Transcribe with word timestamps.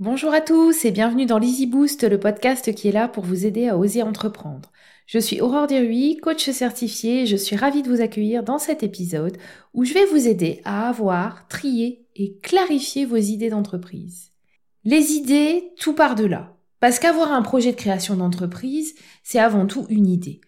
Bonjour 0.00 0.32
à 0.32 0.40
tous 0.40 0.84
et 0.84 0.92
bienvenue 0.92 1.26
dans 1.26 1.40
l'Easy 1.40 1.66
Boost, 1.66 2.08
le 2.08 2.20
podcast 2.20 2.72
qui 2.72 2.86
est 2.86 2.92
là 2.92 3.08
pour 3.08 3.24
vous 3.24 3.46
aider 3.46 3.66
à 3.66 3.76
oser 3.76 4.04
entreprendre. 4.04 4.70
Je 5.06 5.18
suis 5.18 5.40
Aurore 5.40 5.66
Diruy, 5.66 6.18
coach 6.18 6.48
certifié 6.50 7.22
et 7.22 7.26
je 7.26 7.34
suis 7.34 7.56
ravie 7.56 7.82
de 7.82 7.88
vous 7.88 8.00
accueillir 8.00 8.44
dans 8.44 8.60
cet 8.60 8.84
épisode 8.84 9.36
où 9.74 9.84
je 9.84 9.94
vais 9.94 10.04
vous 10.04 10.28
aider 10.28 10.60
à 10.64 10.88
avoir, 10.88 11.48
trier 11.48 12.06
et 12.14 12.36
clarifier 12.38 13.06
vos 13.06 13.16
idées 13.16 13.50
d'entreprise. 13.50 14.30
Les 14.84 15.14
idées, 15.14 15.72
tout 15.80 15.94
par 15.94 16.14
de 16.14 16.26
là. 16.26 16.54
Parce 16.78 17.00
qu'avoir 17.00 17.32
un 17.32 17.42
projet 17.42 17.72
de 17.72 17.76
création 17.76 18.14
d'entreprise, 18.14 18.94
c'est 19.24 19.40
avant 19.40 19.66
tout 19.66 19.84
une 19.88 20.06
idée. 20.06 20.40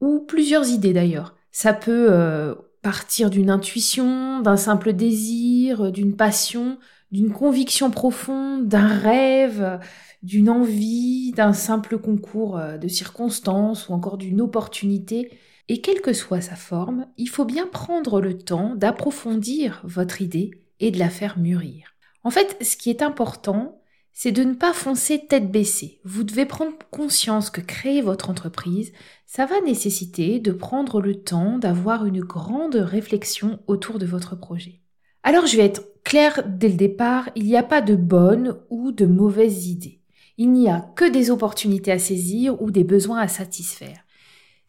Ou 0.00 0.18
plusieurs 0.18 0.68
idées 0.68 0.94
d'ailleurs. 0.94 1.36
Ça 1.52 1.74
peut 1.74 2.08
euh, 2.10 2.56
partir 2.82 3.30
d'une 3.30 3.50
intuition, 3.50 4.40
d'un 4.40 4.56
simple 4.56 4.94
désir, 4.94 5.92
d'une 5.92 6.16
passion, 6.16 6.76
d'une 7.10 7.32
conviction 7.32 7.90
profonde, 7.90 8.68
d'un 8.68 8.86
rêve, 8.86 9.80
d'une 10.22 10.50
envie, 10.50 11.32
d'un 11.32 11.52
simple 11.52 11.98
concours 11.98 12.56
euh, 12.56 12.76
de 12.76 12.88
circonstances 12.88 13.88
ou 13.88 13.92
encore 13.92 14.18
d'une 14.18 14.40
opportunité. 14.40 15.30
Et 15.68 15.80
quelle 15.80 16.00
que 16.00 16.12
soit 16.12 16.40
sa 16.40 16.56
forme, 16.56 17.06
il 17.16 17.28
faut 17.28 17.44
bien 17.44 17.66
prendre 17.66 18.20
le 18.20 18.36
temps 18.36 18.74
d'approfondir 18.74 19.80
votre 19.84 20.20
idée 20.20 20.50
et 20.80 20.90
de 20.90 20.98
la 20.98 21.10
faire 21.10 21.38
mûrir. 21.38 21.94
En 22.24 22.30
fait, 22.30 22.56
ce 22.62 22.76
qui 22.76 22.90
est 22.90 23.02
important, 23.02 23.80
c'est 24.12 24.32
de 24.32 24.42
ne 24.42 24.54
pas 24.54 24.72
foncer 24.72 25.26
tête 25.26 25.50
baissée. 25.50 26.00
Vous 26.04 26.24
devez 26.24 26.44
prendre 26.44 26.76
conscience 26.90 27.50
que 27.50 27.60
créer 27.60 28.02
votre 28.02 28.28
entreprise, 28.28 28.92
ça 29.26 29.46
va 29.46 29.60
nécessiter 29.60 30.40
de 30.40 30.52
prendre 30.52 31.00
le 31.00 31.22
temps 31.22 31.58
d'avoir 31.58 32.04
une 32.04 32.20
grande 32.20 32.74
réflexion 32.74 33.60
autour 33.66 33.98
de 33.98 34.06
votre 34.06 34.36
projet. 34.36 34.80
Alors 35.22 35.46
je 35.46 35.56
vais 35.56 35.64
être 35.64 35.82
clair 36.04 36.42
dès 36.46 36.68
le 36.68 36.74
départ, 36.74 37.30
il 37.36 37.44
n'y 37.44 37.56
a 37.56 37.62
pas 37.62 37.80
de 37.80 37.96
bonnes 37.96 38.56
ou 38.70 38.92
de 38.92 39.06
mauvaises 39.06 39.68
idées. 39.68 40.00
Il 40.38 40.52
n'y 40.52 40.68
a 40.68 40.90
que 40.96 41.10
des 41.10 41.30
opportunités 41.30 41.92
à 41.92 41.98
saisir 41.98 42.60
ou 42.62 42.70
des 42.70 42.84
besoins 42.84 43.20
à 43.20 43.28
satisfaire. 43.28 44.04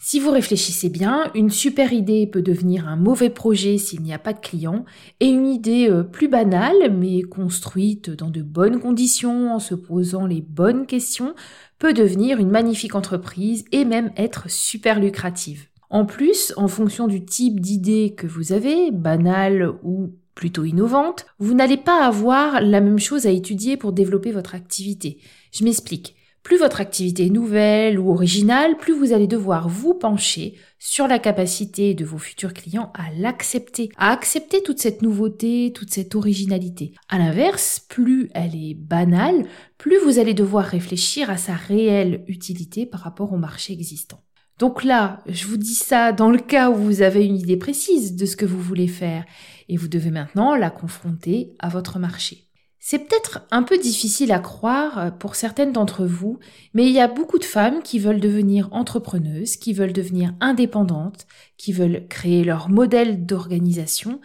Si 0.04 0.20
vous 0.20 0.32
réfléchissez 0.32 0.90
bien, 0.90 1.30
une 1.36 1.52
super 1.52 1.94
idée 1.94 2.26
peut 2.26 2.42
devenir 2.42 2.88
un 2.88 2.96
mauvais 2.96 3.30
projet 3.30 3.78
s'il 3.78 4.02
n'y 4.02 4.14
a 4.14 4.18
pas 4.18 4.34
de 4.34 4.40
clients, 4.40 4.84
et 5.20 5.28
une 5.28 5.46
idée 5.46 5.90
euh, 5.92 6.02
plus 6.02 6.28
banale, 6.28 6.92
mais 6.92 7.22
construite 7.22 8.10
dans 8.10 8.32
de 8.32 8.42
bonnes 8.42 8.80
conditions, 8.80 9.54
en 9.54 9.60
se 9.60 9.76
posant 9.76 10.26
les 10.26 10.42
bonnes 10.42 10.88
questions, 10.88 11.36
peut 11.78 11.94
devenir 11.94 12.40
une 12.40 12.50
magnifique 12.50 12.96
entreprise 12.96 13.64
et 13.72 13.86
même 13.86 14.12
être 14.18 14.50
super 14.50 15.00
lucrative. 15.00 15.68
En 15.92 16.06
plus, 16.06 16.52
en 16.58 16.68
fonction 16.68 17.08
du 17.08 17.24
type 17.24 17.60
d'idée 17.60 18.16
que 18.18 18.26
vous 18.26 18.54
avez, 18.54 18.90
banale 18.90 19.72
ou 19.84 20.16
plutôt 20.36 20.64
innovante, 20.64 21.26
vous 21.40 21.54
n'allez 21.54 21.78
pas 21.78 22.06
avoir 22.06 22.62
la 22.62 22.82
même 22.82 23.00
chose 23.00 23.28
à 23.28 23.32
étudier 23.32 23.78
pour 23.78 23.94
développer 23.94 24.32
votre 24.32 24.56
activité. 24.56 25.20
Je 25.52 25.64
m'explique. 25.64 26.16
Plus 26.44 26.58
votre 26.58 26.82
activité 26.82 27.28
est 27.28 27.30
nouvelle 27.30 28.00
ou 28.00 28.10
originale, 28.10 28.76
plus 28.78 28.94
vous 28.94 29.14
allez 29.14 29.28
devoir 29.28 29.70
vous 29.70 29.94
pencher 29.94 30.56
sur 30.80 31.08
la 31.08 31.20
capacité 31.20 31.94
de 31.94 32.04
vos 32.04 32.18
futurs 32.18 32.56
clients 32.56 32.92
à 32.96 33.12
l'accepter, 33.16 33.90
à 33.96 34.12
accepter 34.12 34.64
toute 34.64 34.80
cette 34.80 35.04
nouveauté, 35.04 35.72
toute 35.76 35.92
cette 35.92 36.16
originalité. 36.16 36.94
À 37.10 37.20
l'inverse, 37.20 37.86
plus 37.88 38.32
elle 38.34 38.56
est 38.56 38.74
banale, 38.74 39.46
plus 39.78 40.00
vous 40.00 40.18
allez 40.18 40.34
devoir 40.34 40.66
réfléchir 40.66 41.30
à 41.30 41.38
sa 41.38 41.54
réelle 41.54 42.24
utilité 42.28 42.88
par 42.88 43.02
rapport 43.02 43.34
au 43.34 43.38
marché 43.38 43.74
existant. 43.74 44.24
Donc 44.62 44.84
là, 44.84 45.24
je 45.26 45.48
vous 45.48 45.58
dis 45.58 45.74
ça 45.74 46.12
dans 46.12 46.30
le 46.30 46.38
cas 46.38 46.70
où 46.70 46.76
vous 46.76 47.02
avez 47.02 47.26
une 47.26 47.36
idée 47.36 47.58
précise 47.58 48.16
de 48.16 48.28
ce 48.28 48.36
que 48.36 48.46
vous 48.46 48.62
voulez 48.62 48.88
faire 48.88 49.26
et 49.70 49.76
vous 49.76 49.88
devez 49.88 50.12
maintenant 50.12 50.54
la 50.54 50.70
confronter 50.70 51.56
à 51.58 51.68
votre 51.68 51.98
marché. 51.98 52.46
C'est 52.78 53.00
peut-être 53.00 53.42
un 53.50 53.64
peu 53.64 53.80
difficile 53.80 54.32
à 54.32 54.38
croire 54.38 55.18
pour 55.18 55.34
certaines 55.34 55.72
d'entre 55.72 56.06
vous, 56.06 56.38
mais 56.76 56.86
il 56.86 56.92
y 56.92 57.00
a 57.00 57.08
beaucoup 57.08 57.40
de 57.40 57.44
femmes 57.44 57.82
qui 57.82 57.98
veulent 57.98 58.20
devenir 58.20 58.70
entrepreneuses, 58.72 59.56
qui 59.58 59.74
veulent 59.74 59.94
devenir 59.94 60.36
indépendantes, 60.40 61.26
qui 61.58 61.74
veulent 61.74 62.06
créer 62.08 62.44
leur 62.44 62.70
modèle 62.70 63.26
d'organisation, 63.26 64.22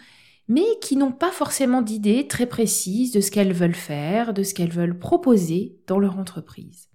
mais 0.47 0.67
qui 0.83 0.97
n'ont 0.97 1.13
pas 1.13 1.31
forcément 1.31 1.81
d'idée 1.81 2.27
très 2.27 2.45
précise 2.45 3.11
de 3.11 3.21
ce 3.21 3.31
qu'elles 3.31 3.53
veulent 3.53 3.73
faire, 3.73 4.35
de 4.35 4.43
ce 4.43 4.53
qu'elles 4.53 4.69
veulent 4.69 4.99
proposer 4.99 5.79
dans 5.87 5.97
leur 5.97 6.19
entreprise. 6.19 6.89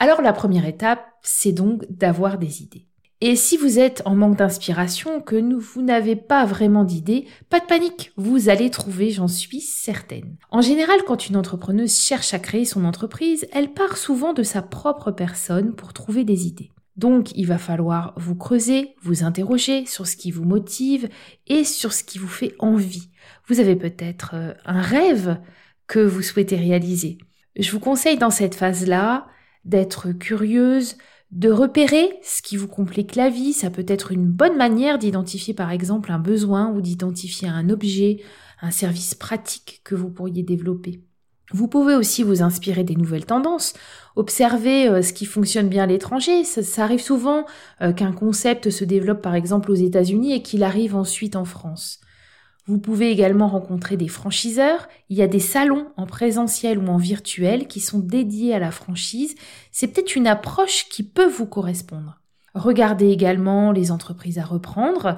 Alors 0.00 0.20
la 0.20 0.32
première 0.32 0.66
étape, 0.66 1.06
c'est 1.22 1.52
donc 1.52 1.84
d'avoir 1.90 2.38
des 2.38 2.60
idées. 2.60 2.87
Et 3.20 3.34
si 3.34 3.56
vous 3.56 3.80
êtes 3.80 4.02
en 4.04 4.14
manque 4.14 4.36
d'inspiration, 4.36 5.20
que 5.20 5.34
vous 5.58 5.82
n'avez 5.82 6.14
pas 6.14 6.44
vraiment 6.44 6.84
d'idées, 6.84 7.26
pas 7.50 7.58
de 7.58 7.66
panique, 7.66 8.12
vous 8.16 8.48
allez 8.48 8.70
trouver, 8.70 9.10
j'en 9.10 9.26
suis 9.26 9.60
certaine. 9.60 10.36
En 10.50 10.60
général, 10.60 11.00
quand 11.04 11.28
une 11.28 11.36
entrepreneuse 11.36 11.98
cherche 11.98 12.32
à 12.32 12.38
créer 12.38 12.64
son 12.64 12.84
entreprise, 12.84 13.48
elle 13.52 13.72
part 13.72 13.96
souvent 13.96 14.34
de 14.34 14.44
sa 14.44 14.62
propre 14.62 15.10
personne 15.10 15.74
pour 15.74 15.92
trouver 15.92 16.22
des 16.22 16.46
idées. 16.46 16.70
Donc, 16.94 17.32
il 17.34 17.46
va 17.46 17.58
falloir 17.58 18.14
vous 18.16 18.36
creuser, 18.36 18.94
vous 19.02 19.24
interroger 19.24 19.84
sur 19.86 20.06
ce 20.06 20.16
qui 20.16 20.30
vous 20.30 20.44
motive 20.44 21.08
et 21.48 21.64
sur 21.64 21.92
ce 21.92 22.04
qui 22.04 22.18
vous 22.18 22.28
fait 22.28 22.54
envie. 22.60 23.08
Vous 23.48 23.58
avez 23.58 23.74
peut-être 23.74 24.32
euh, 24.34 24.52
un 24.64 24.80
rêve 24.80 25.38
que 25.88 25.98
vous 25.98 26.22
souhaitez 26.22 26.56
réaliser. 26.56 27.18
Je 27.56 27.70
vous 27.72 27.80
conseille 27.80 28.18
dans 28.18 28.30
cette 28.30 28.54
phase-là 28.54 29.26
d'être 29.64 30.12
curieuse, 30.12 30.96
de 31.30 31.50
repérer 31.50 32.18
ce 32.22 32.42
qui 32.42 32.56
vous 32.56 32.68
complique 32.68 33.14
la 33.14 33.28
vie. 33.28 33.52
Ça 33.52 33.70
peut 33.70 33.84
être 33.86 34.12
une 34.12 34.26
bonne 34.26 34.56
manière 34.56 34.98
d'identifier 34.98 35.54
par 35.54 35.70
exemple 35.70 36.10
un 36.10 36.18
besoin 36.18 36.70
ou 36.70 36.80
d'identifier 36.80 37.48
un 37.48 37.68
objet, 37.68 38.22
un 38.62 38.70
service 38.70 39.14
pratique 39.14 39.80
que 39.84 39.94
vous 39.94 40.10
pourriez 40.10 40.42
développer. 40.42 41.02
Vous 41.50 41.66
pouvez 41.66 41.94
aussi 41.94 42.22
vous 42.22 42.42
inspirer 42.42 42.84
des 42.84 42.96
nouvelles 42.96 43.24
tendances, 43.24 43.72
observer 44.16 44.86
euh, 44.86 45.00
ce 45.00 45.14
qui 45.14 45.24
fonctionne 45.24 45.68
bien 45.68 45.84
à 45.84 45.86
l'étranger. 45.86 46.44
Ça, 46.44 46.84
arrive 46.84 47.00
souvent 47.00 47.46
euh, 47.80 47.92
qu'un 47.92 48.12
concept 48.12 48.68
se 48.68 48.84
développe 48.84 49.22
par 49.22 49.34
exemple 49.34 49.70
aux 49.70 49.76
États-Unis 49.76 50.34
et 50.34 50.42
qu'il 50.42 50.62
arrive 50.62 50.94
ensuite 50.94 51.36
en 51.36 51.46
France. 51.46 52.00
Vous 52.68 52.78
pouvez 52.78 53.10
également 53.10 53.48
rencontrer 53.48 53.96
des 53.96 54.08
franchiseurs. 54.08 54.88
Il 55.08 55.16
y 55.16 55.22
a 55.22 55.26
des 55.26 55.40
salons 55.40 55.86
en 55.96 56.04
présentiel 56.04 56.78
ou 56.78 56.86
en 56.88 56.98
virtuel 56.98 57.66
qui 57.66 57.80
sont 57.80 57.98
dédiés 57.98 58.54
à 58.54 58.58
la 58.58 58.70
franchise. 58.70 59.34
C'est 59.72 59.88
peut-être 59.88 60.16
une 60.16 60.26
approche 60.26 60.86
qui 60.90 61.02
peut 61.02 61.26
vous 61.26 61.46
correspondre. 61.46 62.20
Regardez 62.54 63.08
également 63.08 63.72
les 63.72 63.90
entreprises 63.90 64.38
à 64.38 64.44
reprendre. 64.44 65.16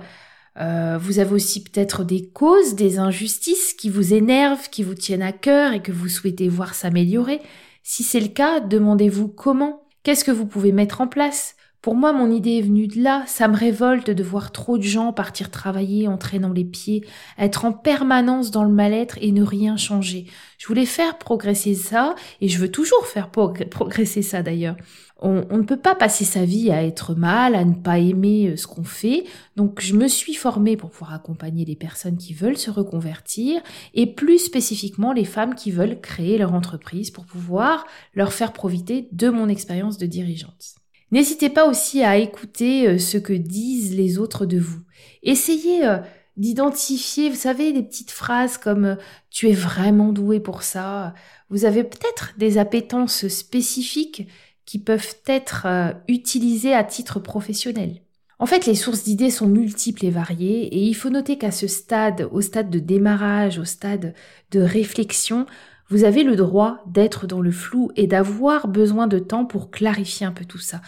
Euh, 0.61 0.97
vous 1.01 1.19
avez 1.19 1.33
aussi 1.33 1.65
peut-être 1.65 2.05
des 2.05 2.29
causes, 2.29 2.77
des 2.77 3.01
injustices 3.01 3.75
qui 3.75 3.91
vous 3.91 4.15
énervent, 4.15 4.71
qui 4.71 4.85
vous 4.85 4.95
tiennent 4.95 5.21
à 5.21 5.33
cœur 5.33 5.73
et 5.73 5.83
que 5.83 5.93
vous 5.93 6.09
souhaitez 6.09 6.49
voir 6.49 6.75
s'améliorer. 6.75 7.41
Si 7.83 8.05
c'est 8.05 8.21
le 8.21 8.29
cas, 8.29 8.61
demandez-vous 8.61 9.27
comment. 9.27 9.89
Qu'est-ce 10.05 10.25
que 10.25 10.31
vous 10.31 10.47
pouvez 10.47 10.71
mettre 10.71 11.01
en 11.01 11.09
place? 11.09 11.57
Pour 11.83 11.95
moi, 11.95 12.13
mon 12.13 12.31
idée 12.31 12.59
est 12.59 12.63
venue 12.63 12.89
de 12.89 13.03
là. 13.03 13.25
Ça 13.27 13.49
me 13.49 13.57
révolte 13.57 14.11
de 14.11 14.23
voir 14.23 14.53
trop 14.53 14.77
de 14.77 14.83
gens 14.83 15.15
partir 15.15 15.51
travailler 15.51 16.09
en 16.09 16.19
traînant 16.19 16.53
les 16.53 16.65
pieds, 16.65 17.07
être 17.39 17.65
en 17.65 17.73
permanence 17.73 18.51
dans 18.51 18.65
le 18.65 18.73
mal-être 18.73 19.17
et 19.23 19.33
ne 19.33 19.43
rien 19.43 19.79
changer. 19.79 20.27
Je 20.59 20.67
voulais 20.67 20.85
faire 20.85 21.17
progresser 21.17 21.75
ça, 21.75 22.15
et 22.43 22.49
je 22.49 22.59
veux 22.59 22.71
toujours 22.71 23.07
faire 23.07 23.31
progresser 23.71 24.21
ça 24.21 24.43
d'ailleurs. 24.43 24.77
On, 25.23 25.47
on, 25.51 25.59
ne 25.59 25.63
peut 25.63 25.79
pas 25.79 25.95
passer 25.95 26.25
sa 26.25 26.45
vie 26.45 26.71
à 26.71 26.83
être 26.83 27.15
mal, 27.15 27.55
à 27.55 27.65
ne 27.65 27.75
pas 27.75 27.99
aimer 27.99 28.49
euh, 28.49 28.57
ce 28.57 28.67
qu'on 28.67 28.85
fait. 28.85 29.25
Donc 29.57 29.81
je 29.81 29.95
me 29.95 30.09
suis 30.09 30.35
formée 30.35 30.77
pour 30.79 30.91
pouvoir 30.91 31.13
accompagner 31.13 31.67
les 31.67 31.77
personnes 31.77 32.17
qui 32.17 32.33
veulent 32.33 32.57
se 32.57 32.71
reconvertir 32.71 33.61
et 33.93 34.07
plus 34.07 34.39
spécifiquement 34.39 35.13
les 35.13 35.27
femmes 35.27 35.55
qui 35.55 35.73
veulent 35.73 36.01
créer 36.01 36.39
leur 36.39 36.55
entreprise 36.55 37.11
pour 37.11 37.27
pouvoir 37.27 37.87
leur 38.15 38.33
faire 38.33 38.55
profiter 38.55 39.09
de 39.13 39.29
mon 39.29 39.49
expérience 39.49 39.99
de 39.99 40.07
dirigeante. 40.07 40.80
N'hésitez 41.11 41.51
pas 41.51 41.67
aussi 41.67 42.03
à 42.03 42.17
écouter 42.17 42.87
euh, 42.87 42.99
ce 42.99 43.19
que 43.19 43.33
disent 43.33 43.97
les 43.97 44.19
autres 44.19 44.47
de 44.47 44.59
vous. 44.59 44.81
Essayez 45.23 45.85
euh, 45.87 45.99
d'identifier, 46.37 47.31
vous 47.31 47.37
savez, 47.37 47.73
des 47.73 47.83
petites 47.83 48.13
phrases 48.13 48.59
comme 48.59 48.85
euh, 48.85 48.97
tu 49.29 49.49
es 49.49 49.55
vraiment 49.55 50.13
doué 50.13 50.39
pour 50.39 50.63
ça. 50.63 51.15
Vous 51.49 51.65
avez 51.65 51.83
peut-être 51.83 52.35
des 52.39 52.59
appétences 52.59 53.27
spécifiques 53.27 54.29
qui 54.65 54.79
peuvent 54.79 55.17
être 55.27 55.67
utilisées 56.07 56.75
à 56.75 56.85
titre 56.85 57.19
professionnel. 57.19 58.03
En 58.39 58.47
fait, 58.47 58.67
les 58.67 58.77
sources 58.77 59.03
d'idées 59.03 59.31
sont 59.31 59.49
multiples 59.49 60.07
et 60.07 60.11
variées 60.11 60.63
et 60.67 60.79
il 60.79 60.95
faut 60.95 61.11
noter 61.11 61.39
qu'à 61.39 61.51
ce 61.51 61.67
stade, 61.67 62.29
au 62.31 62.41
stade 62.41 62.71
de 62.71 62.79
démarrage, 62.79 63.59
au 63.59 63.65
stade 63.65 64.15
de 64.53 64.61
réflexion, 64.61 65.47
vous 65.91 66.05
avez 66.05 66.23
le 66.23 66.37
droit 66.37 66.85
d'être 66.87 67.27
dans 67.27 67.41
le 67.41 67.51
flou 67.51 67.91
et 67.97 68.07
d'avoir 68.07 68.69
besoin 68.69 69.09
de 69.09 69.19
temps 69.19 69.45
pour 69.45 69.73
clarifier 69.73 70.25
un 70.25 70.31
peu 70.31 70.45
tout 70.45 70.59
ça. 70.59 70.81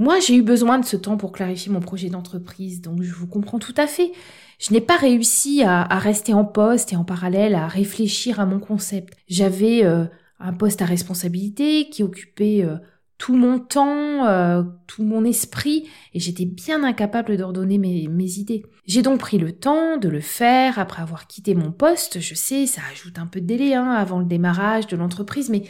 Moi, 0.00 0.18
j'ai 0.18 0.34
eu 0.34 0.42
besoin 0.42 0.78
de 0.78 0.84
ce 0.86 0.96
temps 0.96 1.18
pour 1.18 1.30
clarifier 1.30 1.70
mon 1.70 1.80
projet 1.80 2.08
d'entreprise, 2.08 2.80
donc 2.80 3.02
je 3.02 3.12
vous 3.12 3.26
comprends 3.26 3.58
tout 3.58 3.74
à 3.76 3.86
fait. 3.86 4.12
Je 4.58 4.72
n'ai 4.72 4.80
pas 4.80 4.96
réussi 4.96 5.62
à, 5.62 5.84
rester 5.98 6.32
en 6.32 6.46
poste 6.46 6.94
et 6.94 6.96
en 6.96 7.04
parallèle 7.04 7.54
à 7.54 7.68
réfléchir 7.68 8.40
à 8.40 8.46
mon 8.46 8.60
concept. 8.60 9.12
J'avais 9.28 9.84
euh, 9.84 10.06
un 10.38 10.54
poste 10.54 10.80
à 10.80 10.86
responsabilité 10.86 11.90
qui 11.90 12.02
occupait 12.02 12.64
euh, 12.64 12.76
tout 13.18 13.36
mon 13.36 13.58
temps, 13.58 14.26
euh, 14.26 14.62
tout 14.86 15.02
mon 15.02 15.22
esprit, 15.22 15.86
et 16.14 16.18
j'étais 16.18 16.46
bien 16.46 16.82
incapable 16.82 17.36
d'ordonner 17.36 17.76
mes, 17.76 18.08
mes 18.08 18.38
idées. 18.38 18.64
J'ai 18.86 19.02
donc 19.02 19.20
pris 19.20 19.36
le 19.36 19.52
temps 19.52 19.98
de 19.98 20.08
le 20.08 20.20
faire 20.20 20.78
après 20.78 21.02
avoir 21.02 21.26
quitté 21.26 21.54
mon 21.54 21.72
poste. 21.72 22.20
Je 22.20 22.34
sais, 22.34 22.64
ça 22.64 22.80
ajoute 22.90 23.18
un 23.18 23.26
peu 23.26 23.42
de 23.42 23.46
délai 23.46 23.74
hein, 23.74 23.90
avant 23.90 24.18
le 24.18 24.24
démarrage 24.24 24.86
de 24.86 24.96
l'entreprise, 24.96 25.50
mais 25.50 25.64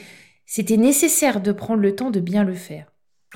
C'était 0.46 0.76
nécessaire 0.76 1.40
de 1.40 1.50
prendre 1.50 1.82
le 1.82 1.96
temps 1.96 2.12
de 2.12 2.20
bien 2.20 2.44
le 2.44 2.54
faire. 2.54 2.86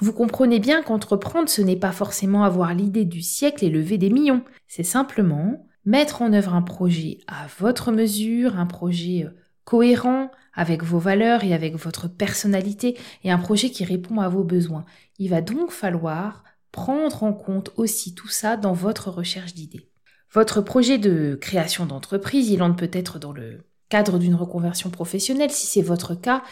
Vous 0.00 0.12
comprenez 0.12 0.58
bien 0.58 0.82
qu'entreprendre, 0.82 1.48
ce 1.48 1.62
n'est 1.62 1.76
pas 1.76 1.92
forcément 1.92 2.44
avoir 2.44 2.74
l'idée 2.74 3.04
du 3.04 3.22
siècle 3.22 3.64
et 3.64 3.70
lever 3.70 3.96
des 3.96 4.10
millions. 4.10 4.44
C'est 4.66 4.82
simplement 4.82 5.66
mettre 5.84 6.22
en 6.22 6.32
œuvre 6.32 6.54
un 6.54 6.62
projet 6.62 7.18
à 7.26 7.46
votre 7.58 7.92
mesure, 7.92 8.58
un 8.58 8.66
projet 8.66 9.24
euh, 9.24 9.30
cohérent 9.64 10.30
avec 10.52 10.82
vos 10.82 10.98
valeurs 10.98 11.44
et 11.44 11.54
avec 11.54 11.76
votre 11.76 12.08
personnalité 12.08 12.98
et 13.22 13.30
un 13.30 13.38
projet 13.38 13.70
qui 13.70 13.84
répond 13.84 14.20
à 14.20 14.28
vos 14.28 14.44
besoins. 14.44 14.84
Il 15.18 15.30
va 15.30 15.40
donc 15.40 15.70
falloir 15.70 16.44
prendre 16.72 17.22
en 17.22 17.32
compte 17.32 17.70
aussi 17.76 18.14
tout 18.14 18.28
ça 18.28 18.56
dans 18.56 18.72
votre 18.72 19.10
recherche 19.10 19.54
d'idées. 19.54 19.88
Votre 20.32 20.60
projet 20.60 20.98
de 20.98 21.38
création 21.40 21.86
d'entreprise, 21.86 22.50
il 22.50 22.62
entre 22.62 22.76
peut-être 22.76 23.20
dans 23.20 23.32
le 23.32 23.64
cadre 23.88 24.18
d'une 24.18 24.34
reconversion 24.34 24.90
professionnelle. 24.90 25.50
Si 25.50 25.66
c'est 25.66 25.82
votre 25.82 26.14
cas, 26.14 26.42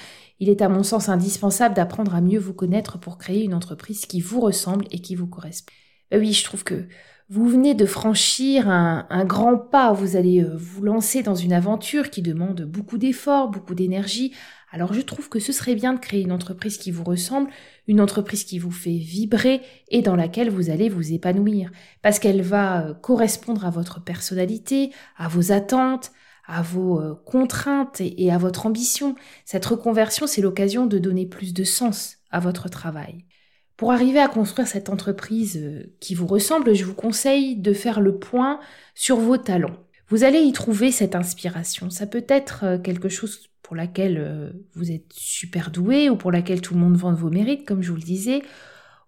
il 0.40 0.48
est 0.48 0.62
à 0.62 0.68
mon 0.68 0.82
sens 0.82 1.08
indispensable 1.08 1.74
d'apprendre 1.74 2.14
à 2.14 2.20
mieux 2.20 2.38
vous 2.38 2.54
connaître 2.54 2.98
pour 2.98 3.18
créer 3.18 3.44
une 3.44 3.54
entreprise 3.54 4.06
qui 4.06 4.20
vous 4.20 4.40
ressemble 4.40 4.86
et 4.90 5.00
qui 5.00 5.14
vous 5.14 5.26
correspond. 5.26 5.72
Ben 6.10 6.20
oui, 6.20 6.32
je 6.32 6.44
trouve 6.44 6.64
que 6.64 6.86
vous 7.28 7.48
venez 7.48 7.74
de 7.74 7.86
franchir 7.86 8.68
un, 8.68 9.24
grand 9.24 9.56
pas, 9.56 9.92
vous 9.92 10.16
allez 10.16 10.42
euh, 10.42 10.54
vous 10.54 10.82
lancer 10.82 11.22
dans 11.22 11.34
une 11.34 11.54
aventure 11.54 12.10
qui 12.10 12.20
demande 12.20 12.62
beaucoup 12.62 12.98
d'efforts, 12.98 13.48
beaucoup 13.48 13.74
d'énergie. 13.74 14.34
Alors 14.70 14.92
je 14.92 15.00
trouve 15.00 15.30
que 15.30 15.38
ce 15.38 15.52
serait 15.52 15.74
bien 15.74 15.94
de 15.94 15.98
créer 15.98 16.20
une 16.20 16.32
entreprise 16.32 16.76
qui 16.76 16.90
vous 16.90 17.04
ressemble, 17.04 17.48
une 17.86 18.02
entreprise 18.02 18.44
qui 18.44 18.58
vous 18.58 18.70
fait 18.70 18.98
vibrer 18.98 19.62
et 19.88 20.02
dans 20.02 20.16
laquelle 20.16 20.50
vous 20.50 20.68
allez 20.68 20.90
vous 20.90 21.12
épanouir, 21.12 21.70
parce 22.02 22.18
qu'elle 22.18 22.42
va 22.42 22.82
euh, 22.84 22.94
correspondre 22.94 23.64
à 23.64 23.70
votre 23.70 24.02
personnalité, 24.02 24.90
à 25.16 25.28
vos 25.28 25.52
attentes, 25.52 26.12
à 26.52 26.60
vos 26.60 27.00
euh, 27.00 27.14
contraintes 27.24 28.00
et, 28.00 28.30
à 28.30 28.38
votre 28.38 28.66
ambition. 28.66 29.14
Cette 29.46 29.64
reconversion, 29.64 30.26
c'est 30.26 30.42
l'occasion 30.42 30.86
de 30.86 30.98
donner 30.98 31.26
plus 31.26 31.54
de 31.54 31.64
sens 31.64 32.18
à 32.30 32.40
votre 32.40 32.68
travail. 32.68 33.24
Pour 33.78 33.90
arriver 33.90 34.20
à 34.20 34.28
construire 34.28 34.68
cette 34.68 34.90
entreprise 34.90 35.56
euh, 35.56 35.94
qui 35.98 36.14
vous 36.14 36.26
ressemble, 36.26 36.74
je 36.74 36.84
vous 36.84 36.94
conseille 36.94 37.56
de 37.56 37.72
faire 37.72 38.00
le 38.00 38.18
point 38.18 38.60
sur 38.94 39.16
vos 39.16 39.38
talents. 39.38 39.76
Vous 40.08 40.24
allez 40.24 40.40
y 40.40 40.52
trouver 40.52 40.92
cette 40.92 41.14
inspiration. 41.14 41.88
Ça 41.88 42.06
peut 42.06 42.26
être 42.28 42.64
euh, 42.64 42.78
quelque 42.78 43.08
chose 43.08 43.48
pour 43.62 43.74
laquelle 43.76 44.52
vous 44.74 44.90
êtes 44.90 45.10
super 45.14 45.70
doué 45.70 46.10
ou 46.10 46.16
pour 46.16 46.30
laquelle 46.30 46.60
tout 46.60 46.74
le 46.74 46.80
monde 46.80 46.96
vend 46.96 47.14
vos 47.14 47.30
mérites, 47.30 47.66
comme 47.66 47.80
je 47.80 47.90
vous 47.90 47.96
le 47.96 48.02
disais. 48.02 48.42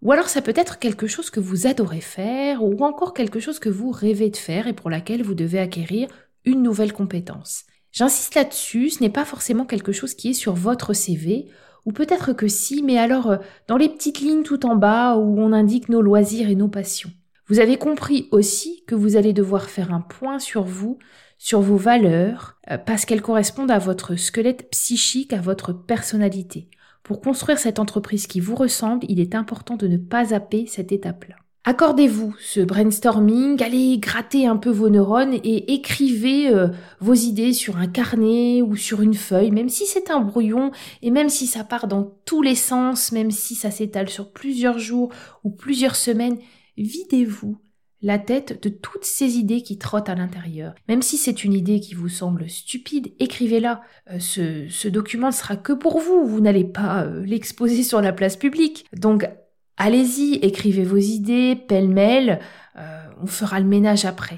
Ou 0.01 0.13
alors 0.13 0.29
ça 0.29 0.41
peut 0.41 0.55
être 0.57 0.79
quelque 0.79 1.07
chose 1.07 1.29
que 1.29 1.41
vous 1.41 1.67
adorez 1.67 2.01
faire 2.01 2.63
ou 2.63 2.83
encore 2.83 3.13
quelque 3.13 3.41
chose 3.41 3.59
que 3.59 3.69
vous 3.69 3.91
rêvez 3.91 4.31
de 4.31 4.37
faire 4.37 4.67
et 4.67 4.73
pour 4.73 4.89
laquelle 4.89 5.23
vous 5.23 5.35
devez 5.35 5.59
acquérir 5.59 6.09
une 6.45 6.63
nouvelle 6.63 6.93
compétence. 6.93 7.65
J'insiste 7.93 8.35
là-dessus, 8.35 8.91
ce 8.91 9.03
n'est 9.03 9.11
pas 9.11 9.25
forcément 9.25 9.67
quelque 9.67 9.93
chose 9.93 10.15
qui 10.15 10.31
est 10.31 10.35
sur 10.35 10.55
votre 10.55 10.93
CV, 10.95 11.49
ou 11.85 11.93
peut-être 11.93 12.33
que 12.33 12.49
si, 12.49 12.83
mais 12.83 12.99
alors 12.99 13.31
euh, 13.31 13.37
dans 13.69 13.77
les 13.77 13.89
petites 13.89 14.21
lignes 14.21 14.43
tout 14.43 14.67
en 14.67 14.77
bas 14.77 15.17
où 15.17 15.41
on 15.41 15.53
indique 15.53 15.89
nos 15.89 16.03
loisirs 16.03 16.49
et 16.49 16.55
nos 16.55 16.69
passions. 16.69 17.11
Vous 17.47 17.61
avez 17.61 17.77
compris 17.77 18.29
aussi 18.31 18.85
que 18.87 18.95
vous 18.95 19.17
allez 19.17 19.33
devoir 19.33 19.69
faire 19.69 19.93
un 19.93 20.01
point 20.01 20.39
sur 20.39 20.65
vous, 20.65 20.99
sur 21.37 21.61
vos 21.61 21.77
valeurs, 21.77 22.57
euh, 22.71 22.79
parce 22.79 23.05
qu'elles 23.05 23.23
correspondent 23.23 23.71
à 23.71 23.79
votre 23.79 24.17
squelette 24.17 24.71
psychique, 24.71 25.33
à 25.33 25.41
votre 25.41 25.73
personnalité. 25.73 26.71
Pour 27.03 27.21
construire 27.21 27.59
cette 27.59 27.79
entreprise 27.79 28.27
qui 28.27 28.41
vous 28.41 28.55
ressemble, 28.55 29.05
il 29.11 29.21
est 29.21 29.35
important 29.35 29.77
de 29.77 29.87
ne 29.87 29.99
pas 29.99 30.27
zapper 30.27 30.67
cette 30.67 30.91
étape-là. 30.91 31.37
Accordez-vous 31.67 32.35
ce 32.39 32.61
brainstorming, 32.61 33.63
allez 33.63 33.97
gratter 33.97 34.47
un 34.47 34.59
peu 34.59 34.69
vos 34.69 34.91
neurones 34.91 35.33
et 35.33 35.73
écrivez 35.73 36.49
euh, 36.49 36.69
vos 37.01 37.15
idées 37.15 37.55
sur 37.55 37.79
un 37.79 37.87
carnet 37.87 38.61
ou 38.61 38.77
sur 38.77 39.01
une 39.01 39.15
feuille, 39.15 39.51
même 39.51 39.71
si 39.71 39.87
c'est 39.87 40.11
un 40.11 40.21
brouillon 40.21 40.73
et 41.01 41.11
même 41.11 41.31
si 41.31 41.47
ça 41.47 41.65
part 41.65 41.89
dans 41.89 42.19
tous 42.27 42.43
les 42.43 42.55
sens, 42.55 43.13
même 43.13 43.31
si 43.31 43.55
ça 43.55 43.71
s'étale 43.71 44.11
sur 44.11 44.31
plusieurs 44.31 44.79
jours 44.79 45.11
ou 45.43 45.49
plusieurs 45.49 45.97
semaines, 45.97 46.37
videz-vous 46.77 47.57
la 48.03 48.19
tête 48.19 48.63
de 48.63 48.69
toutes 48.69 49.07
ces 49.07 49.39
idées 49.39 49.63
qui 49.63 49.79
trottent 49.79 50.11
à 50.11 50.15
l'intérieur. 50.15 50.75
Même 50.89 51.01
si 51.01 51.17
c'est 51.17 51.45
une 51.45 51.55
idée 51.55 51.81
qui 51.81 51.95
vous 51.95 52.11
semble 52.11 52.51
stupide, 52.51 53.15
écrivez-la. 53.19 53.81
Euh, 54.11 54.19
ce, 54.19 54.89
document 54.89 55.29
ne 55.29 55.33
sera 55.33 55.57
que 55.57 55.73
pour 55.73 55.99
vous, 55.99 56.27
vous 56.27 56.41
n'allez 56.43 56.65
pas 56.65 57.05
euh, 57.05 57.25
l'exposer 57.25 57.83
sur 57.83 58.03
la 58.03 58.13
place 58.13 58.37
publique. 58.37 58.85
Donc 58.95 59.27
Allez-y, 59.77 60.37
écrivez 60.37 60.85
vos 60.85 60.97
idées, 60.97 61.57
pêle-mêle, 61.57 62.41
euh, 62.77 63.07
on 63.21 63.27
fera 63.27 63.59
le 63.61 63.67
ménage 63.67 64.05
après. 64.05 64.37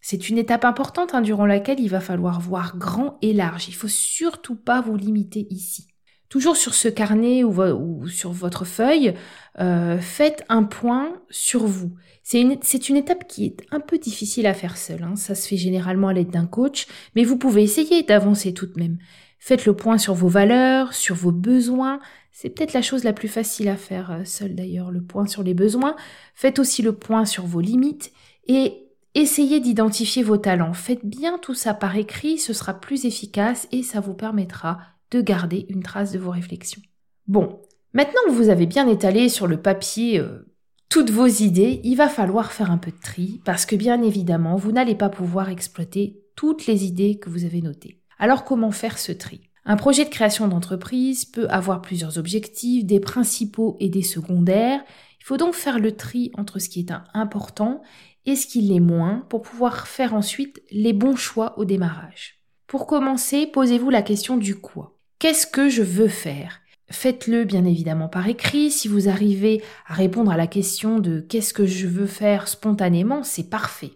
C'est 0.00 0.30
une 0.30 0.38
étape 0.38 0.64
importante 0.64 1.14
hein, 1.14 1.20
durant 1.20 1.44
laquelle 1.44 1.80
il 1.80 1.88
va 1.88 2.00
falloir 2.00 2.40
voir 2.40 2.78
grand 2.78 3.18
et 3.20 3.34
large. 3.34 3.68
Il 3.68 3.74
faut 3.74 3.88
surtout 3.88 4.56
pas 4.56 4.80
vous 4.80 4.96
limiter 4.96 5.46
ici. 5.50 5.88
Toujours 6.28 6.56
sur 6.56 6.74
ce 6.74 6.88
carnet 6.88 7.42
ou, 7.42 8.06
sur 8.06 8.32
votre 8.32 8.64
feuille, 8.64 9.14
euh, 9.60 9.98
faites 9.98 10.44
un 10.48 10.62
point 10.64 11.22
sur 11.30 11.66
vous. 11.66 11.94
C'est 12.22 12.40
une, 12.40 12.96
étape 12.96 13.26
qui 13.26 13.46
est 13.46 13.66
un 13.70 13.80
peu 13.80 13.96
difficile 13.98 14.46
à 14.46 14.52
faire 14.52 14.76
seule. 14.76 15.02
Hein. 15.02 15.16
Ça 15.16 15.34
se 15.34 15.48
fait 15.48 15.56
généralement 15.56 16.08
à 16.08 16.12
l'aide 16.12 16.30
d'un 16.30 16.46
coach, 16.46 16.86
mais 17.16 17.24
vous 17.24 17.38
pouvez 17.38 17.62
essayer 17.62 18.02
d'avancer 18.02 18.52
tout 18.52 18.66
de 18.66 18.78
même. 18.78 18.98
Faites 19.38 19.66
le 19.66 19.74
point 19.74 19.98
sur 19.98 20.14
vos 20.14 20.28
valeurs, 20.28 20.92
sur 20.94 21.14
vos 21.14 21.32
besoins, 21.32 22.00
c'est 22.32 22.50
peut-être 22.50 22.72
la 22.72 22.82
chose 22.82 23.04
la 23.04 23.12
plus 23.12 23.28
facile 23.28 23.68
à 23.68 23.76
faire 23.76 24.10
euh, 24.10 24.24
seul 24.24 24.54
d'ailleurs, 24.54 24.90
le 24.90 25.02
point 25.02 25.26
sur 25.26 25.42
les 25.42 25.54
besoins. 25.54 25.96
Faites 26.34 26.58
aussi 26.58 26.82
le 26.82 26.92
point 26.92 27.24
sur 27.24 27.46
vos 27.46 27.60
limites 27.60 28.12
et 28.46 28.88
essayez 29.14 29.60
d'identifier 29.60 30.22
vos 30.22 30.36
talents. 30.36 30.72
Faites 30.72 31.04
bien 31.04 31.38
tout 31.38 31.54
ça 31.54 31.74
par 31.74 31.96
écrit, 31.96 32.38
ce 32.38 32.52
sera 32.52 32.74
plus 32.74 33.06
efficace 33.06 33.66
et 33.72 33.82
ça 33.82 34.00
vous 34.00 34.14
permettra 34.14 34.78
de 35.10 35.20
garder 35.20 35.66
une 35.68 35.82
trace 35.82 36.12
de 36.12 36.18
vos 36.18 36.30
réflexions. 36.30 36.82
Bon, 37.26 37.60
maintenant 37.92 38.20
que 38.26 38.32
vous 38.32 38.50
avez 38.50 38.66
bien 38.66 38.86
étalé 38.86 39.28
sur 39.28 39.46
le 39.46 39.60
papier 39.60 40.20
euh, 40.20 40.48
toutes 40.88 41.10
vos 41.10 41.26
idées, 41.26 41.80
il 41.84 41.96
va 41.96 42.08
falloir 42.08 42.52
faire 42.52 42.70
un 42.70 42.78
peu 42.78 42.90
de 42.90 43.00
tri 43.00 43.40
parce 43.44 43.66
que 43.66 43.76
bien 43.76 44.02
évidemment, 44.02 44.56
vous 44.56 44.72
n'allez 44.72 44.94
pas 44.94 45.08
pouvoir 45.08 45.48
exploiter 45.48 46.22
toutes 46.34 46.66
les 46.66 46.84
idées 46.84 47.18
que 47.18 47.30
vous 47.30 47.44
avez 47.44 47.62
notées. 47.62 47.97
Alors 48.18 48.44
comment 48.44 48.72
faire 48.72 48.98
ce 48.98 49.12
tri? 49.12 49.40
Un 49.64 49.76
projet 49.76 50.04
de 50.04 50.10
création 50.10 50.48
d'entreprise 50.48 51.24
peut 51.24 51.46
avoir 51.50 51.82
plusieurs 51.82 52.18
objectifs, 52.18 52.84
des 52.84 53.00
principaux 53.00 53.76
et 53.80 53.88
des 53.88 54.02
secondaires. 54.02 54.80
Il 55.20 55.24
faut 55.24 55.36
donc 55.36 55.54
faire 55.54 55.78
le 55.78 55.94
tri 55.94 56.30
entre 56.34 56.58
ce 56.58 56.68
qui 56.68 56.80
est 56.80 56.92
important 57.14 57.82
et 58.26 58.34
ce 58.34 58.46
qui 58.46 58.60
l'est 58.62 58.80
moins 58.80 59.26
pour 59.28 59.42
pouvoir 59.42 59.86
faire 59.86 60.14
ensuite 60.14 60.62
les 60.70 60.92
bons 60.92 61.16
choix 61.16 61.58
au 61.58 61.64
démarrage. 61.64 62.42
Pour 62.66 62.86
commencer, 62.86 63.46
posez-vous 63.46 63.90
la 63.90 64.02
question 64.02 64.36
du 64.36 64.54
quoi. 64.56 64.98
Qu'est-ce 65.18 65.46
que 65.46 65.68
je 65.68 65.82
veux 65.82 66.08
faire? 66.08 66.60
Faites-le 66.90 67.44
bien 67.44 67.64
évidemment 67.64 68.08
par 68.08 68.28
écrit. 68.28 68.70
Si 68.70 68.88
vous 68.88 69.08
arrivez 69.08 69.62
à 69.86 69.94
répondre 69.94 70.30
à 70.30 70.36
la 70.36 70.46
question 70.46 70.98
de 70.98 71.20
qu'est-ce 71.20 71.52
que 71.52 71.66
je 71.66 71.86
veux 71.86 72.06
faire 72.06 72.48
spontanément, 72.48 73.22
c'est 73.22 73.50
parfait. 73.50 73.92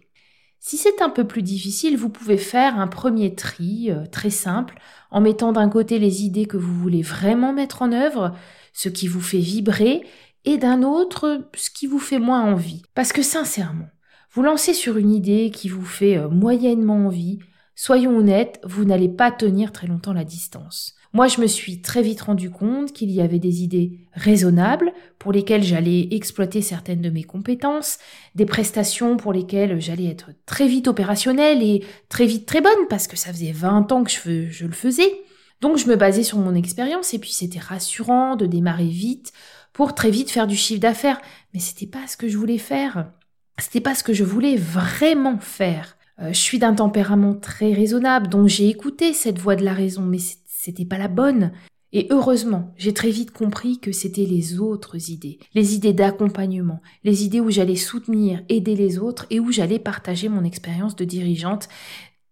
Si 0.65 0.77
c'est 0.77 1.01
un 1.01 1.09
peu 1.09 1.27
plus 1.27 1.41
difficile, 1.41 1.97
vous 1.97 2.07
pouvez 2.07 2.37
faire 2.37 2.79
un 2.79 2.87
premier 2.87 3.35
tri 3.35 3.91
euh, 3.91 4.05
très 4.09 4.29
simple 4.29 4.75
en 5.11 5.19
mettant 5.19 5.51
d'un 5.51 5.67
côté 5.67 5.99
les 5.99 6.23
idées 6.23 6.45
que 6.45 6.55
vous 6.55 6.73
voulez 6.73 7.01
vraiment 7.01 7.51
mettre 7.51 7.81
en 7.81 7.91
œuvre, 7.91 8.33
ce 8.71 8.87
qui 8.87 9.09
vous 9.09 9.19
fait 9.19 9.39
vibrer, 9.39 10.07
et 10.45 10.57
d'un 10.57 10.81
autre 10.81 11.49
ce 11.53 11.69
qui 11.69 11.85
vous 11.85 11.99
fait 11.99 12.17
moins 12.17 12.41
envie. 12.43 12.81
Parce 12.95 13.11
que 13.11 13.21
sincèrement, 13.21 13.89
vous 14.31 14.41
lancez 14.41 14.73
sur 14.73 14.95
une 14.95 15.11
idée 15.11 15.51
qui 15.53 15.67
vous 15.67 15.83
fait 15.83 16.15
euh, 16.15 16.29
moyennement 16.29 17.07
envie, 17.07 17.39
soyons 17.75 18.17
honnêtes, 18.17 18.59
vous 18.63 18.85
n'allez 18.85 19.09
pas 19.09 19.31
tenir 19.31 19.71
très 19.71 19.87
longtemps 19.87 20.13
la 20.13 20.23
distance. 20.23 20.95
Moi, 21.15 21.27
je 21.27 21.41
me 21.41 21.47
suis 21.47 21.79
très 21.81 22.01
vite 22.01 22.21
rendu 22.21 22.49
compte 22.49 22.91
qu'il 22.91 23.11
y 23.11 23.21
avait 23.21 23.37
des 23.37 23.61
idées 23.61 23.99
raisonnables 24.13 24.91
pour 25.19 25.31
lesquelles 25.31 25.61
j'allais 25.61 26.07
exploiter 26.09 26.63
certaines 26.63 27.01
de 27.01 27.11
mes 27.11 27.23
compétences, 27.23 27.99
des 28.33 28.47
prestations 28.47 29.15
pour 29.15 29.31
lesquelles 29.31 29.79
j'allais 29.79 30.07
être 30.07 30.31
très 30.47 30.67
vite 30.67 30.87
opérationnelle 30.87 31.61
et 31.61 31.85
très 32.09 32.25
vite 32.25 32.47
très 32.47 32.61
bonne 32.61 32.87
parce 32.89 33.07
que 33.07 33.15
ça 33.15 33.31
faisait 33.31 33.51
20 33.51 33.91
ans 33.91 34.03
que 34.03 34.09
je, 34.09 34.49
je 34.49 34.65
le 34.65 34.73
faisais. 34.73 35.21
Donc 35.61 35.77
je 35.77 35.87
me 35.87 35.95
basais 35.95 36.23
sur 36.23 36.39
mon 36.39 36.55
expérience 36.55 37.13
et 37.13 37.19
puis 37.19 37.31
c'était 37.31 37.59
rassurant 37.59 38.35
de 38.35 38.47
démarrer 38.47 38.87
vite 38.87 39.33
pour 39.71 39.93
très 39.93 40.09
vite 40.09 40.31
faire 40.31 40.47
du 40.47 40.55
chiffre 40.55 40.81
d'affaires. 40.81 41.21
Mais 41.53 41.59
c'était 41.59 41.85
pas 41.85 42.07
ce 42.07 42.17
que 42.17 42.27
je 42.27 42.39
voulais 42.39 42.57
faire. 42.57 43.11
C'était 43.59 43.81
pas 43.81 43.93
ce 43.93 44.03
que 44.03 44.13
je 44.13 44.23
voulais 44.23 44.55
vraiment 44.55 45.37
faire. 45.37 45.95
Euh, 46.19 46.33
je 46.33 46.39
suis 46.39 46.59
d'un 46.59 46.75
tempérament 46.75 47.33
très 47.33 47.73
raisonnable, 47.73 48.27
donc 48.27 48.47
j'ai 48.47 48.69
écouté 48.69 49.13
cette 49.13 49.39
voix 49.39 49.55
de 49.55 49.65
la 49.65 49.73
raison, 49.73 50.01
mais 50.01 50.19
c'était 50.45 50.85
pas 50.85 50.97
la 50.97 51.07
bonne. 51.07 51.51
Et 51.95 52.07
heureusement, 52.09 52.73
j'ai 52.75 52.93
très 52.93 53.11
vite 53.11 53.31
compris 53.31 53.79
que 53.79 53.91
c'était 53.91 54.25
les 54.25 54.59
autres 54.59 55.11
idées, 55.11 55.37
les 55.53 55.75
idées 55.75 55.93
d'accompagnement, 55.93 56.81
les 57.03 57.23
idées 57.23 57.39
où 57.39 57.51
j'allais 57.51 57.75
soutenir, 57.75 58.43
aider 58.49 58.75
les 58.75 58.97
autres 58.97 59.27
et 59.29 59.39
où 59.39 59.51
j'allais 59.51 59.77
partager 59.77 60.27
mon 60.27 60.43
expérience 60.43 60.95
de 60.95 61.05
dirigeante 61.05 61.69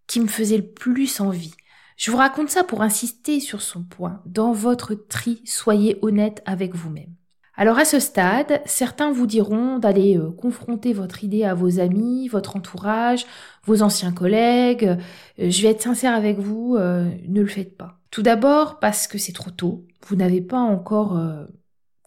qui 0.08 0.20
me 0.20 0.26
faisaient 0.26 0.56
le 0.56 0.66
plus 0.66 1.20
envie. 1.20 1.54
Je 1.96 2.10
vous 2.10 2.16
raconte 2.16 2.50
ça 2.50 2.64
pour 2.64 2.82
insister 2.82 3.38
sur 3.38 3.62
son 3.62 3.84
point. 3.84 4.20
Dans 4.26 4.52
votre 4.52 4.94
tri, 4.94 5.40
soyez 5.44 5.96
honnête 6.02 6.42
avec 6.44 6.74
vous-même. 6.74 7.14
Alors 7.62 7.78
à 7.78 7.84
ce 7.84 8.00
stade, 8.00 8.60
certains 8.66 9.12
vous 9.12 9.28
diront 9.28 9.78
d'aller 9.78 10.18
euh, 10.18 10.32
confronter 10.32 10.92
votre 10.92 11.22
idée 11.22 11.44
à 11.44 11.54
vos 11.54 11.78
amis, 11.78 12.26
votre 12.26 12.56
entourage, 12.56 13.24
vos 13.66 13.82
anciens 13.82 14.10
collègues. 14.10 14.98
Euh, 15.38 15.48
je 15.48 15.62
vais 15.62 15.68
être 15.68 15.80
sincère 15.80 16.12
avec 16.12 16.40
vous, 16.40 16.74
euh, 16.74 17.08
ne 17.28 17.40
le 17.40 17.46
faites 17.46 17.76
pas. 17.76 18.00
Tout 18.10 18.22
d'abord 18.22 18.80
parce 18.80 19.06
que 19.06 19.16
c'est 19.16 19.32
trop 19.32 19.52
tôt. 19.52 19.86
Vous 20.08 20.16
n'avez 20.16 20.40
pas 20.40 20.58
encore 20.58 21.16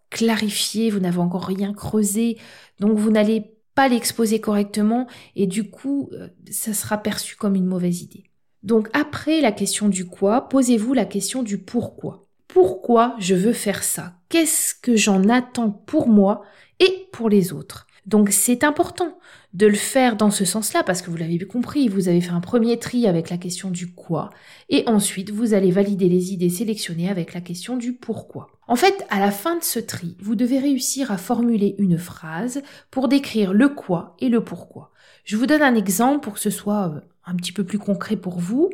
clarifié, 0.09 0.89
vous 0.89 1.00
n'avez 1.00 1.19
encore 1.19 1.45
rien 1.45 1.71
creusé, 1.74 2.38
donc 2.81 2.97
vous 2.97 3.09
n'allez 3.09 3.55
pas 3.75 3.88
l'exposer 3.88 4.41
correctement 4.41 5.07
et 5.38 5.47
du 5.47 5.69
coup, 5.69 6.12
ça 6.51 6.74
sera 6.74 6.97
perçu 6.97 7.38
comme 7.38 7.55
une 7.55 7.65
mauvaise 7.65 8.01
idée. 8.01 8.25
Donc 8.63 8.89
après 8.91 9.39
la 9.39 9.53
question 9.53 9.88
du 9.88 10.05
quoi, 10.05 10.50
posez-vous 10.50 10.93
la 10.93 11.05
question 11.05 11.43
du 11.43 11.59
pourquoi. 11.59 12.27
Pourquoi 12.50 13.15
je 13.19 13.35
veux 13.35 13.53
faire 13.53 13.83
ça? 13.83 14.15
Qu'est-ce 14.35 14.75
que 14.75 14.97
j'en 14.97 15.29
attends 15.29 15.71
pour 15.71 16.09
moi 16.09 16.41
et 16.81 17.07
pour 17.13 17.29
les 17.29 17.53
autres 17.53 17.87
Donc 18.05 18.31
c'est 18.31 18.65
important 18.65 19.17
de 19.53 19.65
le 19.65 19.75
faire 19.75 20.17
dans 20.17 20.29
ce 20.29 20.43
sens-là 20.43 20.83
parce 20.83 21.01
que 21.01 21.09
vous 21.09 21.15
l'avez 21.15 21.39
compris, 21.47 21.87
vous 21.87 22.09
avez 22.09 22.19
fait 22.19 22.31
un 22.31 22.41
premier 22.41 22.77
tri 22.77 23.07
avec 23.07 23.29
la 23.29 23.37
question 23.37 23.71
du 23.71 23.93
quoi 23.93 24.31
et 24.67 24.83
ensuite 24.89 25.31
vous 25.31 25.53
allez 25.53 25.71
valider 25.71 26.09
les 26.09 26.33
idées 26.33 26.49
sélectionnées 26.49 27.09
avec 27.09 27.33
la 27.33 27.39
question 27.39 27.77
du 27.77 27.93
pourquoi. 27.93 28.49
En 28.67 28.75
fait, 28.75 29.05
à 29.09 29.21
la 29.21 29.31
fin 29.31 29.55
de 29.55 29.63
ce 29.63 29.79
tri, 29.79 30.17
vous 30.19 30.35
devez 30.35 30.59
réussir 30.59 31.11
à 31.13 31.17
formuler 31.17 31.73
une 31.77 31.97
phrase 31.97 32.61
pour 32.91 33.07
décrire 33.07 33.53
le 33.53 33.69
quoi 33.69 34.17
et 34.19 34.27
le 34.27 34.43
pourquoi. 34.43 34.91
Je 35.23 35.37
vous 35.37 35.45
donne 35.45 35.61
un 35.61 35.75
exemple 35.75 36.19
pour 36.19 36.33
que 36.33 36.41
ce 36.41 36.49
soit 36.49 36.89
euh, 36.89 36.99
un 37.25 37.35
petit 37.35 37.53
peu 37.53 37.63
plus 37.63 37.79
concret 37.79 38.17
pour 38.17 38.37
vous. 38.37 38.69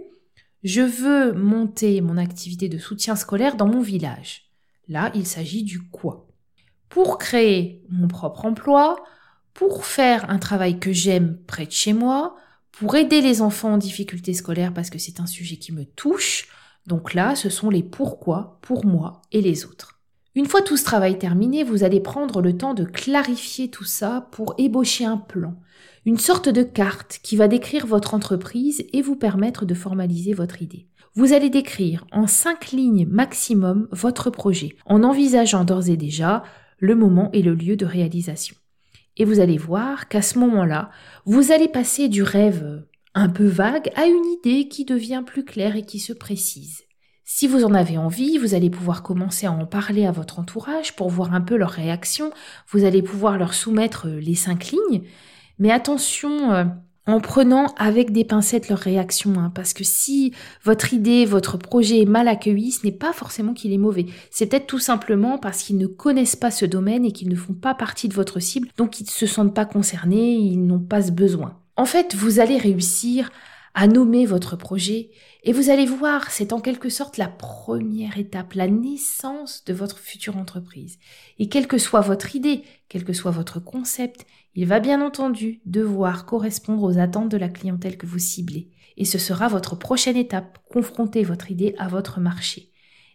Je 0.64 0.82
veux 0.82 1.34
monter 1.34 2.02
mon 2.02 2.18
activité 2.18 2.68
de 2.68 2.80
soutien 2.80 3.16
scolaire 3.16 3.58
dans 3.58 3.68
mon 3.68 3.82
village. 3.82 4.51
Là, 4.92 5.10
il 5.16 5.26
s'agit 5.26 5.64
du 5.64 5.80
quoi? 5.80 6.28
Pour 6.90 7.18
créer 7.18 7.82
mon 7.88 8.10
propre 8.10 8.44
emploi, 8.44 9.02
pour 9.54 9.86
faire 9.86 10.30
un 10.30 10.38
travail 10.38 10.80
que 10.80 10.92
j'aime 10.92 11.38
près 11.48 11.66
de 11.66 11.72
chez 11.72 11.94
moi, 11.94 12.36
pour 12.74 12.98
aider 12.98 13.22
les 13.22 13.42
enfants 13.42 13.76
en 13.76 13.78
difficulté 13.78 14.34
scolaire 14.34 14.74
parce 14.74 14.90
que 14.90 15.00
c'est 15.00 15.22
un 15.22 15.28
sujet 15.28 15.56
qui 15.56 15.72
me 15.72 15.86
touche. 15.86 16.50
Donc 16.88 17.14
là, 17.14 17.38
ce 17.38 17.50
sont 17.50 17.70
les 17.70 17.84
pourquoi 17.84 18.60
pour 18.62 18.86
moi 18.86 19.22
et 19.32 19.40
les 19.40 19.64
autres. 19.66 20.01
Une 20.34 20.46
fois 20.46 20.62
tout 20.62 20.78
ce 20.78 20.86
travail 20.86 21.18
terminé, 21.18 21.64
vous 21.64 21.84
allez 21.84 22.00
prendre 22.00 22.42
le 22.42 22.56
temps 22.56 22.74
de 22.74 22.86
clarifier 22.86 23.70
tout 23.70 23.84
ça 23.84 24.30
pour 24.32 24.56
ébaucher 24.58 25.04
un 25.04 25.18
plan, 25.18 25.56
une 26.06 26.18
sorte 26.18 26.48
de 26.48 26.64
carte 26.64 27.20
qui 27.22 27.36
va 27.36 27.50
décrire 27.50 27.86
votre 27.86 28.14
entreprise 28.14 28.86
et 28.94 29.02
vous 29.02 29.18
permettre 29.18 29.66
de 29.66 29.74
formaliser 29.74 30.34
votre 30.34 30.62
idée. 30.62 30.88
Vous 31.16 31.34
allez 31.34 31.50
décrire 31.50 32.06
en 32.14 32.28
cinq 32.28 32.72
lignes 32.72 33.06
maximum 33.10 33.90
votre 33.92 34.30
projet, 34.30 34.78
en 34.86 35.04
envisageant 35.04 35.66
d'ores 35.66 35.90
et 35.90 35.98
déjà 35.98 36.44
le 36.80 36.96
moment 36.96 37.30
et 37.34 37.42
le 37.42 37.54
lieu 37.54 37.76
de 37.76 37.86
réalisation. 37.86 38.56
Et 39.18 39.26
vous 39.26 39.42
allez 39.42 39.58
voir 39.58 40.08
qu'à 40.08 40.22
ce 40.22 40.40
moment-là, 40.40 40.92
vous 41.26 41.52
allez 41.52 41.68
passer 41.68 42.08
du 42.08 42.24
rêve 42.24 42.86
un 43.14 43.28
peu 43.28 43.46
vague 43.46 43.92
à 43.96 44.06
une 44.06 44.26
idée 44.40 44.70
qui 44.70 44.86
devient 44.86 45.24
plus 45.26 45.44
claire 45.44 45.76
et 45.76 45.86
qui 45.86 46.00
se 46.00 46.14
précise. 46.14 46.84
Si 47.34 47.48
vous 47.48 47.64
en 47.64 47.74
avez 47.74 47.98
envie, 47.98 48.38
vous 48.38 48.56
allez 48.56 48.70
pouvoir 48.70 49.04
commencer 49.04 49.48
à 49.48 49.54
en 49.54 49.66
parler 49.66 50.06
à 50.06 50.12
votre 50.12 50.38
entourage 50.38 50.98
pour 50.98 51.10
voir 51.10 51.34
un 51.34 51.40
peu 51.40 51.56
leur 51.56 51.70
réaction. 51.70 52.30
Vous 52.68 52.84
allez 52.84 53.02
pouvoir 53.02 53.38
leur 53.38 53.54
soumettre 53.54 54.10
les 54.10 54.36
cinq 54.36 54.72
lignes 54.72 55.04
mais 55.58 55.72
attention, 55.72 56.52
euh, 56.52 56.66
en 57.08 57.22
prenant 57.22 57.68
avec 57.78 58.12
des 58.12 58.26
pincettes 58.26 58.68
leur 58.68 58.80
réaction, 58.80 59.36
hein, 59.38 59.50
parce 59.56 59.74
que 59.74 59.86
si 59.86 60.34
votre 60.66 60.94
idée, 60.94 61.24
votre 61.26 61.58
projet 61.58 62.02
est 62.02 62.06
mal 62.06 62.28
accueilli, 62.28 62.74
ce 62.74 62.86
n'est 62.86 62.92
pas 62.92 63.14
forcément 63.14 63.54
qu'il 63.54 63.72
est 63.72 63.78
mauvais. 63.78 64.08
C'est 64.30 64.48
peut-être 64.48 64.68
tout 64.68 64.80
simplement 64.80 65.38
parce 65.38 65.64
qu'ils 65.64 65.78
ne 65.78 65.88
connaissent 65.88 66.36
pas 66.36 66.52
ce 66.52 66.66
domaine 66.66 67.06
et 67.06 67.14
qu'ils 67.14 67.30
ne 67.30 67.36
font 67.36 67.54
pas 67.54 67.76
partie 67.76 68.10
de 68.10 68.14
votre 68.14 68.40
cible, 68.40 68.68
donc 68.76 69.00
ils 69.00 69.06
ne 69.06 69.10
se 69.10 69.26
sentent 69.26 69.56
pas 69.56 69.66
concernés, 69.66 70.34
ils 70.34 70.66
n'ont 70.66 70.80
pas 70.80 71.02
ce 71.02 71.12
besoin. 71.12 71.58
En 71.78 71.86
fait, 71.86 72.14
vous 72.14 72.42
allez 72.42 72.58
réussir 72.58 73.32
à 73.74 73.88
nommer 73.88 74.26
votre 74.26 74.56
projet 74.56 75.12
et 75.44 75.54
vous 75.54 75.70
allez 75.72 75.88
voir, 75.88 76.30
c'est 76.30 76.54
en 76.54 76.62
quelque 76.62 76.90
sorte 76.90 77.18
la 77.18 77.28
première 77.28 78.20
étape, 78.20 78.54
la 78.54 78.68
naissance 78.68 79.64
de 79.66 79.74
votre 79.74 79.98
future 79.98 80.38
entreprise. 80.38 81.00
Et 81.40 81.50
quelle 81.50 81.68
que 81.68 81.80
soit 81.80 82.02
votre 82.02 82.36
idée, 82.36 82.64
quel 82.90 83.04
que 83.04 83.14
soit 83.14 83.32
votre 83.32 83.60
concept, 83.60 84.28
il 84.54 84.68
va 84.68 84.80
bien 84.80 85.02
entendu 85.02 85.62
devoir 85.66 86.26
correspondre 86.26 86.84
aux 86.84 87.00
attentes 87.00 87.30
de 87.30 87.38
la 87.38 87.50
clientèle 87.50 87.98
que 87.98 88.06
vous 88.06 88.20
ciblez. 88.20 88.70
Et 88.98 89.06
ce 89.06 89.18
sera 89.18 89.48
votre 89.48 89.76
prochaine 89.76 90.18
étape, 90.18 90.60
confronter 90.70 91.24
votre 91.24 91.50
idée 91.50 91.74
à 91.80 91.88
votre 91.88 92.20
marché. 92.20 92.72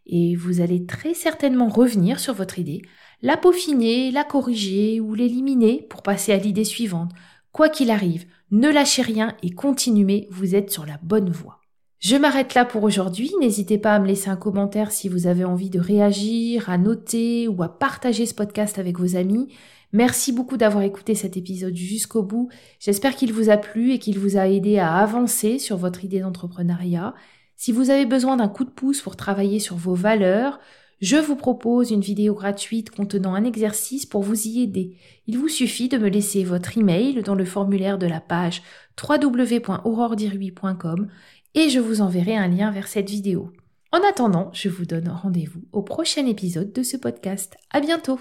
Et 0.06 0.34
vous 0.34 0.60
allez 0.60 0.86
très 0.86 1.14
certainement 1.14 1.68
revenir 1.68 2.18
sur 2.18 2.34
votre 2.34 2.58
idée, 2.58 2.82
la 3.22 3.36
peaufiner, 3.36 4.10
la 4.10 4.24
corriger 4.24 5.00
ou 5.00 5.14
l'éliminer 5.14 5.86
pour 5.88 6.02
passer 6.02 6.32
à 6.32 6.38
l'idée 6.38 6.64
suivante. 6.64 7.12
Quoi 7.52 7.68
qu'il 7.68 7.90
arrive, 7.90 8.26
ne 8.50 8.70
lâchez 8.70 9.02
rien 9.02 9.36
et 9.42 9.50
continuez, 9.50 10.28
vous 10.30 10.54
êtes 10.54 10.70
sur 10.70 10.86
la 10.86 10.98
bonne 11.02 11.30
voie. 11.30 11.60
Je 11.98 12.16
m'arrête 12.16 12.54
là 12.54 12.64
pour 12.64 12.84
aujourd'hui. 12.84 13.32
N'hésitez 13.40 13.78
pas 13.78 13.94
à 13.94 13.98
me 13.98 14.06
laisser 14.06 14.28
un 14.28 14.36
commentaire 14.36 14.92
si 14.92 15.08
vous 15.08 15.26
avez 15.26 15.44
envie 15.44 15.70
de 15.70 15.80
réagir, 15.80 16.68
à 16.68 16.78
noter 16.78 17.48
ou 17.48 17.62
à 17.62 17.78
partager 17.78 18.26
ce 18.26 18.34
podcast 18.34 18.78
avec 18.78 18.98
vos 18.98 19.16
amis. 19.16 19.48
Merci 19.92 20.32
beaucoup 20.32 20.56
d'avoir 20.56 20.84
écouté 20.84 21.14
cet 21.14 21.36
épisode 21.36 21.74
jusqu'au 21.74 22.22
bout. 22.22 22.50
J'espère 22.80 23.16
qu'il 23.16 23.32
vous 23.32 23.50
a 23.50 23.56
plu 23.56 23.92
et 23.92 23.98
qu'il 23.98 24.18
vous 24.18 24.36
a 24.36 24.46
aidé 24.46 24.78
à 24.78 24.94
avancer 24.96 25.58
sur 25.58 25.78
votre 25.78 26.04
idée 26.04 26.20
d'entrepreneuriat. 26.20 27.14
Si 27.56 27.72
vous 27.72 27.88
avez 27.88 28.04
besoin 28.04 28.36
d'un 28.36 28.48
coup 28.48 28.64
de 28.64 28.70
pouce 28.70 29.00
pour 29.00 29.16
travailler 29.16 29.58
sur 29.58 29.76
vos 29.76 29.94
valeurs, 29.94 30.60
je 31.00 31.16
vous 31.16 31.36
propose 31.36 31.90
une 31.90 32.00
vidéo 32.00 32.34
gratuite 32.34 32.90
contenant 32.90 33.34
un 33.34 33.44
exercice 33.44 34.06
pour 34.06 34.22
vous 34.22 34.46
y 34.46 34.62
aider. 34.62 34.96
Il 35.26 35.38
vous 35.38 35.48
suffit 35.48 35.88
de 35.88 35.98
me 35.98 36.08
laisser 36.08 36.44
votre 36.44 36.78
email 36.78 37.22
dans 37.22 37.34
le 37.34 37.44
formulaire 37.44 37.98
de 37.98 38.06
la 38.06 38.20
page 38.20 38.62
www.auroredirui.com 39.02 41.08
et 41.54 41.68
je 41.68 41.80
vous 41.80 42.00
enverrai 42.00 42.36
un 42.36 42.48
lien 42.48 42.70
vers 42.70 42.88
cette 42.88 43.10
vidéo. 43.10 43.52
En 43.92 44.00
attendant, 44.08 44.50
je 44.52 44.68
vous 44.68 44.84
donne 44.84 45.08
rendez-vous 45.08 45.62
au 45.72 45.82
prochain 45.82 46.26
épisode 46.26 46.72
de 46.72 46.82
ce 46.82 46.96
podcast. 46.96 47.56
À 47.70 47.80
bientôt! 47.80 48.18